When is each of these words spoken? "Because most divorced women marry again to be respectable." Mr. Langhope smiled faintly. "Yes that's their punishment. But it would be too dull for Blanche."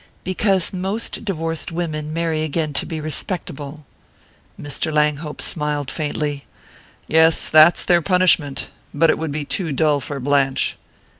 "Because 0.23 0.73
most 0.73 1.23
divorced 1.25 1.71
women 1.71 2.11
marry 2.11 2.41
again 2.41 2.73
to 2.73 2.87
be 2.87 2.99
respectable." 2.99 3.85
Mr. 4.59 4.91
Langhope 4.91 5.43
smiled 5.43 5.91
faintly. 5.91 6.45
"Yes 7.07 7.49
that's 7.49 7.85
their 7.85 8.01
punishment. 8.01 8.71
But 8.95 9.11
it 9.11 9.19
would 9.19 9.31
be 9.31 9.45
too 9.45 9.71
dull 9.71 9.99
for 9.99 10.19
Blanche." 10.19 10.75